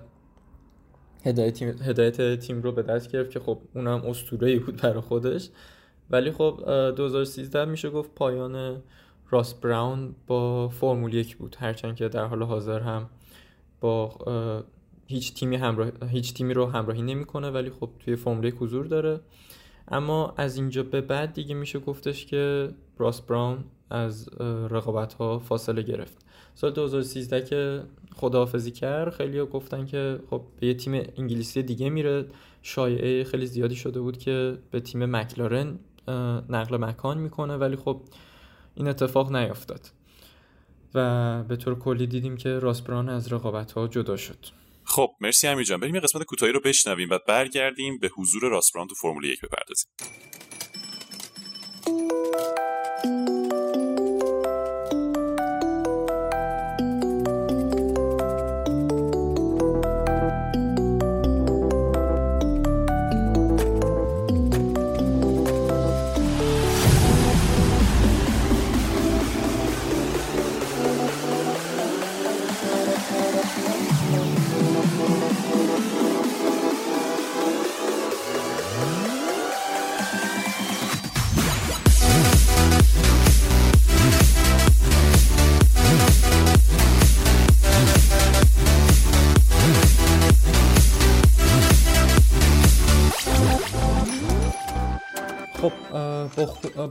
[1.24, 5.48] هدایت تیم, هدایت تیم رو به دست گرفت که خب اونم اسطوره بود برای خودش.
[6.11, 6.61] ولی خب
[6.96, 8.82] 2013 میشه گفت پایان
[9.30, 11.56] راس براون با فرمول یک بود.
[11.59, 13.09] هرچند که در حال حاضر هم
[13.80, 14.18] با
[15.06, 15.90] هیچ تیمی همراه...
[16.09, 19.20] هیچ تیمی رو همراهی نمی‌کنه ولی خب توی فرمول یک حضور داره.
[19.88, 24.29] اما از اینجا به بعد دیگه میشه گفتش که راس براون از
[24.70, 26.18] رقابت ها فاصله گرفت.
[26.55, 27.83] سال 2013 که
[28.16, 32.27] خداحافظی کرد خیلی گفتن که خب به یه تیم انگلیسی دیگه میره.
[32.62, 35.79] شایعه خیلی زیادی شده بود که به تیم مکلارن
[36.49, 38.01] نقل مکان می‌کنه ولی خب
[38.75, 39.90] این اتفاق نیفتاد
[40.94, 44.38] و به طور کلی دیدیم که راسپران از رقابت ها جدا شد.
[44.87, 48.87] خب مرسی امیر جان بریم یه قسمت کوتاهی رو بشنویم و برگردیم به حضور راسپران
[48.87, 49.90] تو فرمول یک بپردازیم.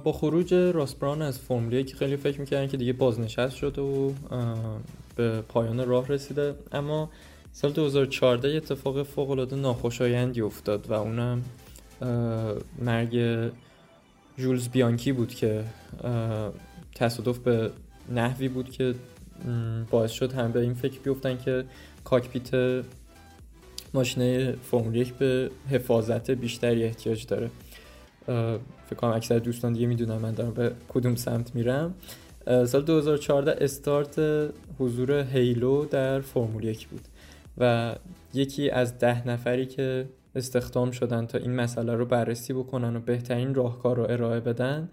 [0.03, 4.11] با خروج راسپران از فرمول که خیلی فکر می‌کردن که دیگه بازنشست شده و
[5.15, 6.55] به پایان راه رسیده.
[6.71, 7.09] اما
[7.51, 11.43] سال 2014 اتفاق فوق العاده ناخوشایندی افتاد و اونم
[12.79, 13.49] مرگ
[14.37, 15.63] جولز بیانکی بود که
[16.95, 17.71] تصادف به
[18.09, 18.95] نحوی بود که
[19.91, 21.63] باعث شد هم به این فکر بیفتن که
[22.03, 22.83] کاکپیت
[23.93, 27.49] ماشینه فرمول به حفاظت بیشتری احتیاج داره.
[28.85, 31.93] فکر کنم اکثر دوستان دیگه می‌دونن من دارم به کدوم سمت میرم.
[32.65, 34.21] سال 2014 استارت
[34.79, 37.01] حضور هیلو در فرمول یک بود
[37.57, 37.95] و
[38.33, 43.55] یکی از ده نفری که استخدام شدن تا این مسئله رو بررسی بکنن و بهترین
[43.55, 44.89] راهکار رو ارائه بدن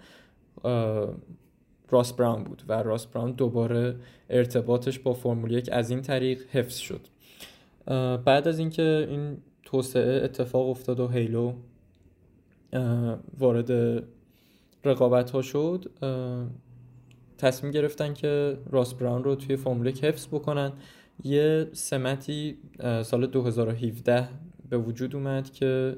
[1.91, 3.97] راس براون بود و راس براون دوباره
[4.31, 7.01] ارتباطش با فرمول یک از این طریق حفظ شد.
[8.25, 11.53] بعد از اینکه این توسعه اتفاق افتاد و halo
[13.39, 14.03] وارد
[14.85, 15.91] رقابت ها شد
[17.39, 20.73] تصمیم گرفتن که راس براون رو توی فرمول حفظ بکنن.
[21.25, 22.59] یه سمتی
[23.03, 24.29] سال 2017
[24.71, 25.97] به وجود اومد که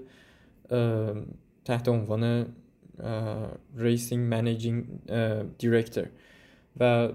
[1.64, 2.46] تحت عنوان
[3.76, 4.84] racing managing
[5.58, 6.06] director
[6.80, 7.08] و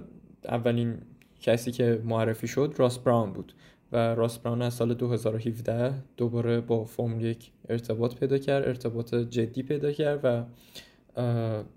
[0.45, 0.97] اولین
[1.39, 3.53] کسی که معرفی شد راس براون بود.
[3.91, 9.63] و راس براون از سال 2017 دوباره با فرمول یک ارتباط پیدا کرد ارتباط جدی
[9.63, 10.43] پیدا کرد و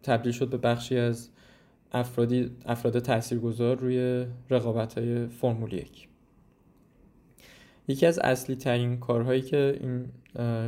[0.03, 1.29] تبدیل شد به بخشی از
[1.93, 6.09] افرادی افراد تاثیرگذار روی رقابت های فرمول یک.
[7.89, 10.09] یکی از اصلی ترین کارهایی که این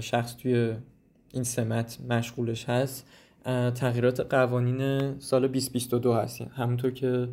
[0.01, 0.75] شخص توی
[1.33, 3.07] این سمت مشغولش هست
[3.75, 6.51] تغییرات قوانین سال 2022 هستیم.
[6.55, 7.29] همونطور که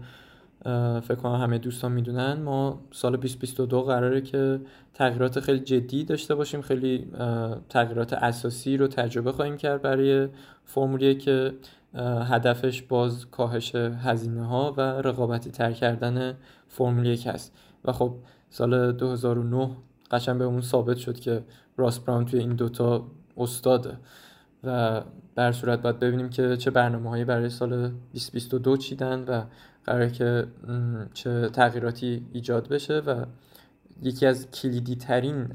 [1.01, 2.33] فکر کنم همه دوستان می‌دونن.
[2.33, 4.61] ما سال 2022 قراره که
[4.93, 6.61] تغییرات خیلی جدی داشته باشیم.
[6.61, 7.07] خیلی
[7.69, 10.27] تغییرات اساسی رو تجربه خواهیم کرد برای
[10.65, 11.53] فرمولیه که
[12.29, 18.15] هدفش باز کاهش هزینه ها و رقابتی تر کردن فرمول یک هست و خب
[18.49, 19.69] سال 2009
[20.11, 21.43] قشن به اون ثابت شد که
[21.77, 23.97] راس براون توی این دوتا استاده.
[24.63, 25.01] و
[25.35, 29.43] بر صورت باید ببینیم که چه برنامه هایی برای سال 2022 چیدن و
[29.85, 30.47] قراره که
[31.13, 33.25] چه تغییراتی ایجاد بشه و
[34.01, 35.53] یکی از کلیدی ترین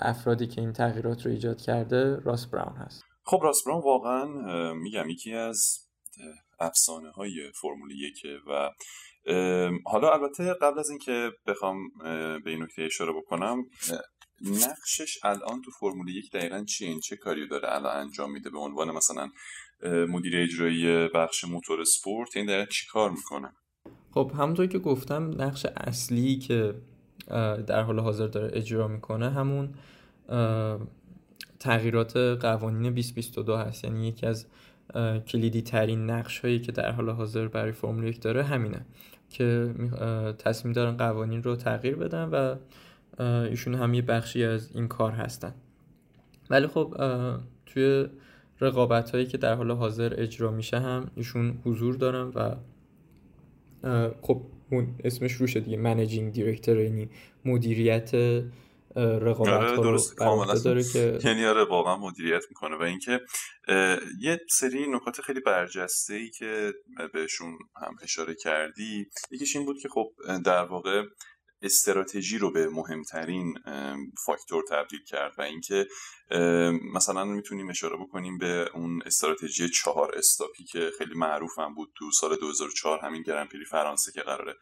[0.00, 3.04] افرادی که این تغییرات رو ایجاد کرده راس براون هست.
[3.24, 4.24] خب راس براون واقعا
[4.74, 5.88] میگم یکی از
[6.60, 8.70] افسانه های فرمول یکه و
[9.86, 11.76] حالا البته قبل از اینکه بخوام
[12.44, 13.64] به این نکته اشاره بکنم
[14.40, 18.90] نقشش الان تو فرمول یک دقیقا چیه؟ چه کاری داره الان انجام میده به عنوان
[18.90, 19.30] مثلا
[20.08, 23.52] مدیر اجرایی بخش موتور سپورت؟ این دقیقا چی کار می‌کنه؟
[24.10, 26.74] خب همونطور که گفتم نقش اصلی که
[27.66, 29.68] در حال حاضر داره اجرا می‌کنه همون
[31.60, 33.84] تغییرات قوانین 2022 هست.
[33.84, 34.46] یعنی یکی از
[35.26, 38.86] کلیدی ترین نقش هایی که در حال حاضر برای فرمول یک داره همینه
[39.30, 39.74] که
[40.38, 42.56] تصمیم دارن قوانین رو تغییر بدن و
[43.44, 45.54] ایشون هم یه بخشی از این کار هستن.
[46.50, 46.94] ولی خب
[47.66, 48.06] توی
[48.60, 52.54] رقابت هایی که در حال حاضر اجرا میشه هم ایشون حضور دارن و
[54.22, 54.42] خب
[55.04, 55.76] اسمش روشه دیگه.
[55.76, 57.10] منیجینگ دیرکتور یعنی
[57.44, 58.14] مدیریت
[58.96, 62.76] رقابت آره رو داره که یعنی آره واقعا مدیریت می‌کنه.
[62.76, 63.20] و اینکه
[64.20, 66.72] یه سری نکات خیلی برجسته ای که
[67.14, 70.10] بهشون هم اشاره کردی یکیش این بود که خب
[70.44, 71.02] در واقع
[71.62, 73.54] استراتژی رو به مهمترین
[74.24, 75.86] فاکتور تبدیل کرد و اینکه
[76.94, 82.10] مثلا می‌تونیم اشاره بکنیم به اون استراتژی چهار استاپی که خیلی معروف هم بود تو
[82.10, 84.54] سال 2004 همین گرانپری فرانسه که قراره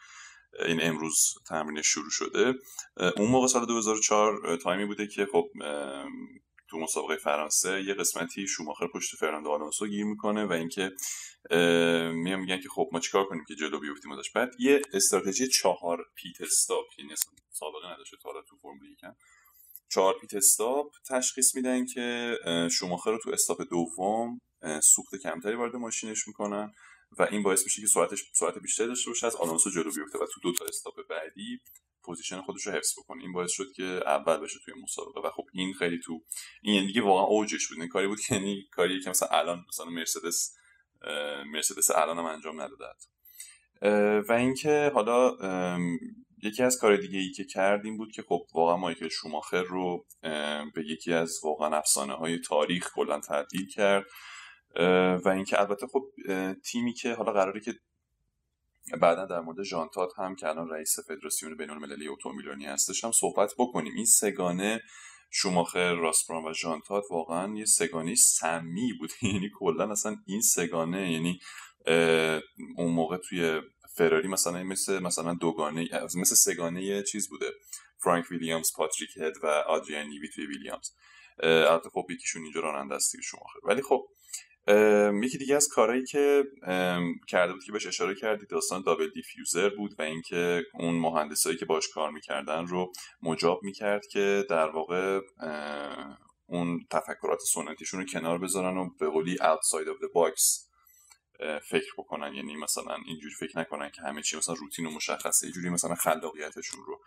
[0.66, 2.54] این امروز تمرین شروع شده.
[3.16, 5.50] اون موقع سال 2004 تایمی بوده که خب
[6.68, 10.90] تو مسابقه فرانسه یه قسمتی شوماخر پشت فرناندو آلونسو گیر می‌کنه و اینکه
[12.12, 14.30] میان میگن که خب ما چیکار کنیم که جلو بیفتیم ازش.
[14.30, 17.14] بعد یه استراتژی چهار pit stop یعنی
[17.50, 19.14] سابقه نداشته تا تو فرمول یکم.
[19.90, 22.36] چهار pit stop تشخیص میدن که
[22.72, 24.40] شوماخر رو تو stop دوم
[24.82, 26.72] سوخت کمتری وارد ماشینش می‌کنن
[27.18, 30.26] و این باعث میشه که سرعتش سرعت بیشتری داشته باشه از آلونسو جلو بیفته و
[30.34, 31.60] تو دو تا stop بعدی
[32.06, 33.22] position خودش رو حفظ بکنه.
[33.22, 36.24] این باعث شد که اول بشه توی مسابقه و خب این خیلی تو
[36.62, 37.78] این یعنی دیگه واقعا اوجش بود.
[37.78, 40.56] این کاری بود که یعنی کاری که مثلا الان مثلا مرسدس
[41.46, 42.84] مرسدس الان هم انجام نداده
[44.28, 45.36] و اینکه حالا
[46.42, 50.06] یکی از کار دیگه ای که کردیم بود که خب واقعا مایکل شوماخر رو
[50.74, 54.06] به یکی از واقعا افسانه های تاریخ کلا تبدیل کرد.
[55.24, 56.04] و اینکه البته خب
[56.64, 57.74] تیمی که حالا قراره که
[59.00, 63.52] بعدا در مورد ژانتات هم که الان رئیس فدراسیون بین المللی اتومبیلونی هستش هم صحبت
[63.58, 63.94] بکنیم.
[63.94, 64.80] این سگانه
[65.30, 69.10] شوماخر راسپران و ژانتات واقعا یه سگانه سمی بود.
[69.22, 71.40] یعنی کلا اصلا این سگانه یعنی
[72.76, 73.60] اون موقع توی
[73.96, 77.52] فراری مثلا مثل مثلا دوگانه مثل سگانه چیز بوده.
[77.98, 80.90] فرانک ویلیامز پاتریک هد و آدریان نیوی توی ویلیامز
[81.42, 83.58] البته خب یکیشون اینجا راننده است شوماخر.
[83.64, 84.06] ولی خب
[85.22, 86.44] یکی دیگه از کارهایی که
[87.28, 91.64] کرده بود که بهش اشاره کردی داستان دابل دیفیوزر بود و اینکه اون مهندسایی که
[91.64, 95.20] باش کار می‌کردن رو مجاب می‌کرد که در واقع
[96.46, 100.66] اون تفکرات سنتیشون رو کنار بذارن و به قولی outside of the box
[101.70, 102.34] فکر بکنن.
[102.34, 106.80] یعنی مثلا اینجوری فکر نکنن که همه چی مثلا روتین و مشخصه اینجوری مثلا خلاقیتشون
[106.86, 107.00] رو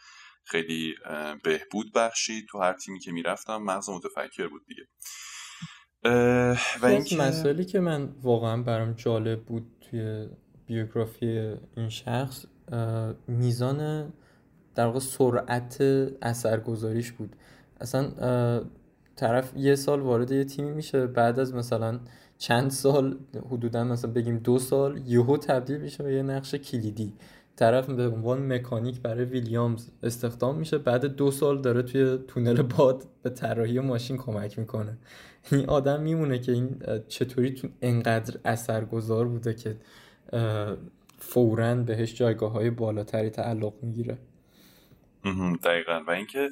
[0.46, 0.96] خیلی
[1.44, 2.46] بهبود بخشید.
[2.50, 4.88] تو هر تیمی که می‌رفتم مغز متفکر بود دیگه.
[6.06, 10.28] و این مسئله که من واقعا برام جالب بود توی
[10.66, 11.28] بیوگرافی
[11.78, 12.46] این شخص
[13.28, 14.10] میزان
[14.76, 15.82] در واقع سرعت
[16.22, 17.36] اثرگذاریش بود.
[17.82, 18.12] اصلا
[19.16, 22.00] طرف یه سال وارد یه تیمی میشه بعد از مثلا
[22.38, 23.18] چند سال
[23.52, 27.14] حدودا مثلا بگیم دو سال یهو تبدیل میشه به یه نقش کلیدی.
[27.56, 33.04] طرف به عنوان مکانیک برای ویلیامز استخدام میشه بعد دو سال داره توی تونل باد
[33.24, 34.98] به طراحی ماشین کمک می‌کنه.
[35.52, 39.80] این آدم میمونه که این چطوری تو انقدر اثرگذار بوده که
[41.20, 44.18] فورا بهش جایگاه های بالاتری تعلق می‌گیره.
[45.64, 46.04] دقیقا.
[46.08, 46.50] و اینکه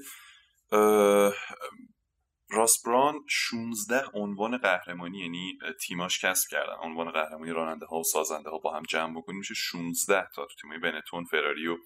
[2.49, 6.73] راسبران 16 عنوان قهرمانی یعنی تیماش کسب کردن.
[6.83, 10.55] عنوان قهرمانی راننده ها و سازنده ها با هم جمع بکنیم میشه 16 تا تو
[10.61, 11.77] تیمای بنتون فراری و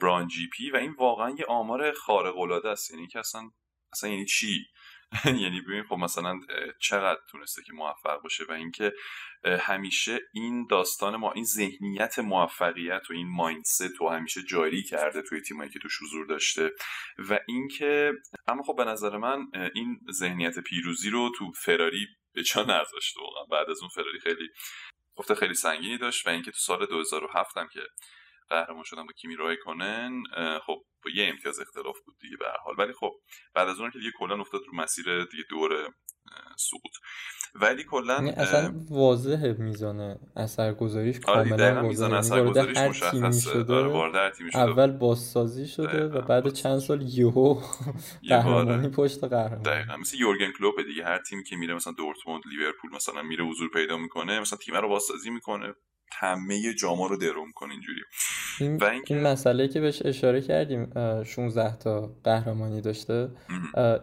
[0.00, 0.70] بران جی پی.
[0.70, 2.90] و این واقعا یه آمار خارق العاده است.
[2.90, 3.50] یعنی که اصلا
[3.92, 4.66] اصلا یعنی چی؟
[5.42, 6.40] یعنی ببین خب مثلا
[6.80, 8.92] چقدر تونسته که موفق باشه و اینکه
[9.44, 15.40] همیشه این داستان ما این ذهنیت موفقیت و این مایندست رو همیشه جاری کرده توی
[15.40, 16.70] تیمایی که توش حضور داشته
[17.18, 18.12] و اینکه
[18.48, 23.44] اما خب به نظر من این ذهنیت پیروزی رو تو فراری به جا نذاشته واقعا.
[23.44, 24.48] بعد از اون فراری خیلی
[25.16, 27.80] گفته خیلی سنگینی داشت و اینکه تو سال 2007 هم که
[28.50, 30.22] قهرمان شدن با کیمی رای کنن
[30.66, 32.74] خب با یه امتیاز اختلاف بود دیگه به حال.
[32.78, 33.12] ولی خب
[33.54, 35.72] بعد از اون که دیگه کلا افتاد رو مسیر دیگه دور
[36.56, 36.92] سقوط.
[37.54, 43.50] ولی کلا یعنی اصلا واضحه میزان اثرگذاریش آره، کاملا میزان اثرگذاریش مشخصه.
[43.50, 43.74] شده.
[43.74, 47.62] آره اول بازسازی شده و بعد چند سال یهو
[48.28, 49.96] قهرمانی پشت قهرمانی دقیقاً.
[49.96, 53.96] مثل یورگن کلوپ دیگه هر تیمی که میره مثلا دورتموند لیورپول مثلا میره حضور پیدا
[53.96, 55.74] می‌کنه مثلا تیم رو بازسازی می‌کنه.
[56.12, 58.00] همه جاما رو درو کنه اینجوری.
[58.60, 60.90] این, و این مسئله که بهش اشاره کردیم
[61.24, 63.28] 16 تا قهرمانی داشته.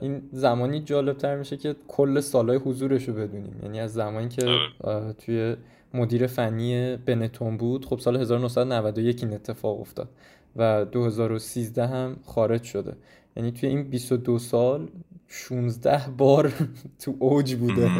[0.01, 3.59] این زمانی جالب تر میشه که کل سالهای حضورش رو بدونیم.
[3.63, 4.45] یعنی از زمانی که
[4.81, 5.13] آره.
[5.13, 5.55] توی
[5.93, 10.09] مدیر فنی بنتون بود خب سال 1991 این اتفاق افتاد
[10.55, 12.95] و 2013 هم خارج شده.
[13.35, 14.87] یعنی توی این 22 سال
[15.27, 16.53] 16 بار
[17.01, 17.91] تو اوج بوده.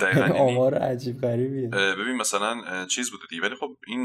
[0.48, 1.68] آمار عجیب غریبیه.
[1.68, 3.42] ببین مثلا چیز بوده دیگه.
[3.42, 4.04] ولی خب این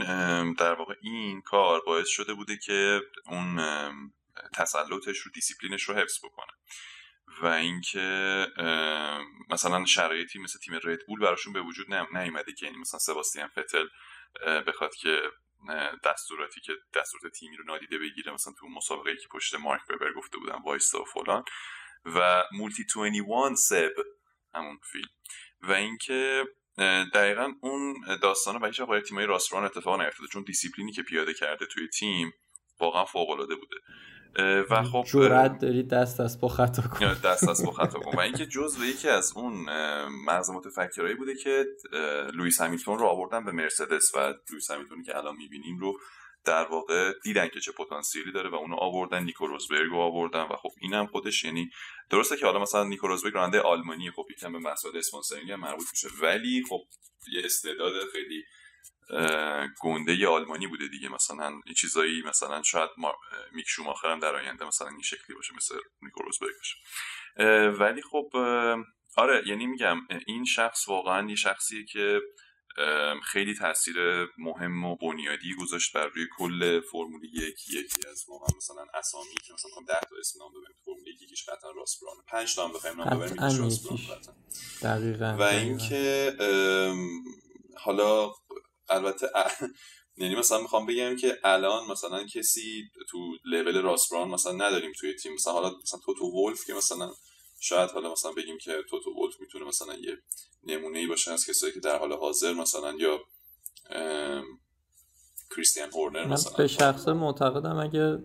[0.53, 3.59] در واقع این کار باعث شده بوده که اون
[4.53, 6.53] تسلطش رو دیسیپلینش رو حفظ بکنه.
[7.41, 8.47] و اینکه
[9.49, 13.86] مثلا شرایطی مثل تیم ردبول براشون به وجود نیومده که یعنی مثلا سباستیان فتل
[14.68, 15.18] بخواد که
[16.05, 20.38] دستوراتی که دستورات تیمی رو نادیده بگیره مثلا تو مسابقه که پشت مارک وبر گفته
[20.38, 21.43] بودن وایستا و فلان.
[22.05, 23.93] و multi 21 Seb
[24.53, 25.09] همون فیلم.
[25.64, 26.43] و اینکه
[27.14, 31.34] دقیقا اون داستان به هیچ وقت تیمای راس براون اتفاق نیفتاده چون دیسیپلینی که پیاده
[31.34, 32.32] کرده توی تیم
[32.80, 33.76] واقعا فوق العاده بوده
[34.70, 38.20] و خب جرأت داری دست از پا خطا کن دست از پا خطا کن و
[38.20, 39.53] اینکه جزء یکی از اون
[40.26, 41.66] مغز متفکرایی بوده که
[42.34, 45.99] لوئیس همیلتون رو آوردن به مرسدس و لوئیس همیلتونی که الان می‌بینیم رو
[46.46, 50.56] در واقع دیدن که چه پتانسیلی داره و اونو آوردن نیکو روزبرگ رو آوردن و
[50.56, 51.70] خب اینم خودش یعنی
[52.10, 56.08] درسته که حالا مثلا نیکو روزبرگ راننده آلمانی خب یکم به مسائل sponsoring مربوط میشه
[56.22, 56.82] ولی خب
[57.28, 58.44] یه استعداد خیلی
[59.82, 61.10] گنده آلمانی بوده دیگه.
[61.10, 62.89] مثلا این چیزایی مثلا شاید
[63.52, 66.76] میک شوماخر هم در آینده مثلا این شکلی باشه مثل نیکو روزبرگ باشه.
[67.70, 68.30] ولی خب
[69.18, 72.22] آره یعنی میگم این شخص واقعا یه شخصیه که
[73.24, 73.95] خیلی تاثیر
[74.38, 79.53] مهم و بنیادی گذاشت بر روی کل فرمول یک یکی از واقعا مثلا اسامی که
[79.53, 82.74] مثلا 10 تا اسم نام ببریم فرمول یک یکیش قطعا راست بران 5 تا هم
[82.74, 83.88] بخوایم نام ببریم راست
[84.84, 86.34] دقیقاً و اینکه
[87.78, 88.32] حالا
[88.89, 89.30] البته
[90.17, 95.34] یعنی مثلا می‌خوام بگم که الان مثلا کسی تو لول راسبران مثلا نداریم توی تیم
[95.34, 97.11] مثلا حالا مثلا توتو ولف که مثلا
[97.64, 100.18] شاید حالا مثلا بگیم که توتو ولف می‌تونه مثلا یه
[100.64, 103.20] نمونه ای باشه از کسایی که در حال حاضر مثلا یا
[105.55, 106.53] کریستیان هورنر مثلا.
[106.57, 108.18] به شخص معتقدم اگه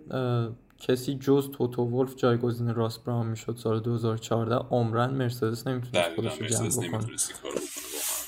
[0.80, 6.46] کسی جز توتو ولف جایگزین راس براون می‌شد سال 2014 عمرن مرسدس نمی‌تونه خودش رو
[6.46, 7.16] جمع بکنه.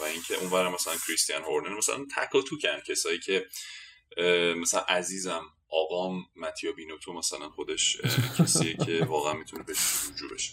[0.01, 3.47] و اینکه اونور مثلا کریستیان هورنر مثلا تکل تو کن کسایی که
[4.57, 7.97] مثلا عزیزم آقام متیا بینوتو مثلا خودش
[8.39, 9.79] کسیه که واقعا می‌تونه بهش
[10.13, 10.53] رجوع بشه.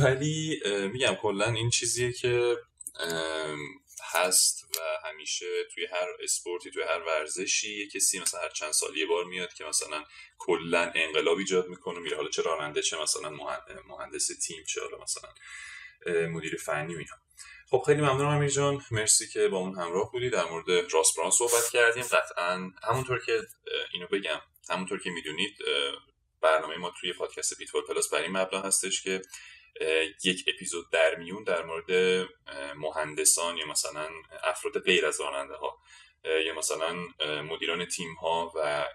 [0.00, 0.60] ولی
[0.92, 2.56] میگم کلا این چیزیه که
[4.02, 8.96] هست و همیشه توی هر اسپورتی توی هر ورزشی یه کسی مثلا هر چند سال
[8.96, 10.04] یه بار میاد که مثلا
[10.38, 13.30] کلا انقلاب ایجاد می‌کنه میره حالا چه راننده چه مثلا
[13.88, 15.30] مهندس تیم چه حالا مثلا
[16.28, 16.98] مدیر فنی و
[17.70, 18.82] خب خیلی ممنونم امیر جان.
[18.90, 20.30] مرسی که با اون همراه بودی.
[20.30, 22.02] در مورد راسپران صحبت کردیم.
[22.02, 23.46] قطعا همونطور که
[23.92, 24.40] اینو بگم
[24.70, 25.58] همونطور که می‌دونید
[26.40, 29.22] برنامه ما توی پادکست بیتفول پلاس بر این مبنا هستش که
[30.24, 31.90] یک اپیزود در میون در مورد
[32.76, 34.08] مهندسان یا مثلا
[34.42, 35.78] افراد غیر از راننده ها
[36.24, 36.94] یا مثلا
[37.42, 38.86] مدیران تیم ها و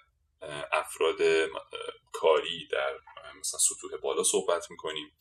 [0.72, 1.18] افراد
[2.12, 2.94] کاری در
[3.40, 5.12] مثلا سطوح بالا صحبت می‌کنیم.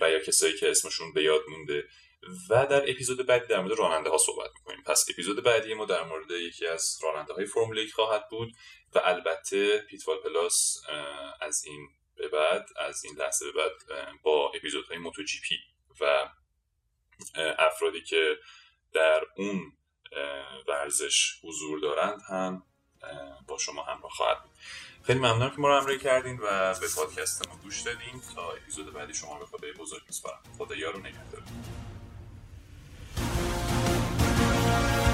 [0.00, 1.88] و یا کسایی که اسمشون به یاد مونده.
[2.50, 4.82] و در اپیزود بعدی در مورد راننده ها صحبت می‌کنیم.
[4.82, 8.52] پس اپیزود بعدی ما در مورد یکی از راننده های فرمول 1 خواهد بود
[8.94, 10.76] و البته پیت وال پلاس
[11.40, 13.72] از این به بعد از این لحظه به بعد
[14.22, 15.56] با اپیزودهای موتو جی پی
[16.00, 16.28] و
[17.58, 18.36] افرادی که
[18.92, 19.72] در اون
[20.68, 22.62] ورزش حضور دارند هم
[23.48, 24.52] با شما همراه خواهد بود.
[25.06, 28.22] خیلی ممنونم که ما رو همراهی کردین و به پادکست ما گوش دادین.
[28.34, 30.42] تا اپیزود بعدی شما به خدای بزرگ میسپارم.
[30.58, 31.42] خدا یار و نگهدار.
[34.70, 35.09] Thank you.